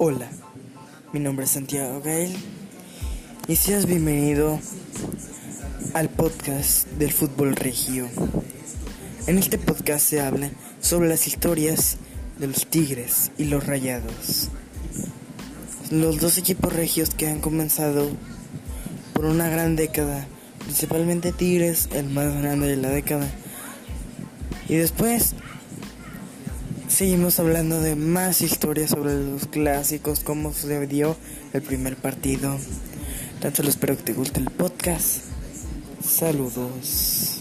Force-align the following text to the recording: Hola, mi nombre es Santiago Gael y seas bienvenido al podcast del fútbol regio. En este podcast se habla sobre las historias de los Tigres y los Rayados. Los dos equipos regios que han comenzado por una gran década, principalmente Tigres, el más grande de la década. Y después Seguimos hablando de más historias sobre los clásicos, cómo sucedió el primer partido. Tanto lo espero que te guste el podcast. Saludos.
Hola, 0.00 0.30
mi 1.12 1.18
nombre 1.18 1.44
es 1.44 1.50
Santiago 1.50 2.00
Gael 2.00 2.32
y 3.48 3.56
seas 3.56 3.86
bienvenido 3.86 4.60
al 5.92 6.08
podcast 6.08 6.86
del 6.90 7.10
fútbol 7.10 7.56
regio. 7.56 8.08
En 9.26 9.38
este 9.38 9.58
podcast 9.58 10.06
se 10.06 10.20
habla 10.20 10.52
sobre 10.80 11.08
las 11.08 11.26
historias 11.26 11.96
de 12.38 12.46
los 12.46 12.68
Tigres 12.68 13.32
y 13.38 13.46
los 13.46 13.66
Rayados. 13.66 14.50
Los 15.90 16.20
dos 16.20 16.38
equipos 16.38 16.72
regios 16.72 17.10
que 17.10 17.26
han 17.26 17.40
comenzado 17.40 18.08
por 19.14 19.24
una 19.24 19.48
gran 19.48 19.74
década, 19.74 20.28
principalmente 20.60 21.32
Tigres, 21.32 21.88
el 21.92 22.08
más 22.08 22.32
grande 22.36 22.68
de 22.68 22.76
la 22.76 22.90
década. 22.90 23.28
Y 24.68 24.76
después 24.76 25.34
Seguimos 26.98 27.38
hablando 27.38 27.80
de 27.80 27.94
más 27.94 28.42
historias 28.42 28.90
sobre 28.90 29.14
los 29.14 29.46
clásicos, 29.46 30.18
cómo 30.18 30.52
sucedió 30.52 31.16
el 31.52 31.62
primer 31.62 31.94
partido. 31.94 32.58
Tanto 33.40 33.62
lo 33.62 33.68
espero 33.68 33.96
que 33.96 34.02
te 34.02 34.12
guste 34.14 34.40
el 34.40 34.50
podcast. 34.50 35.18
Saludos. 36.02 37.37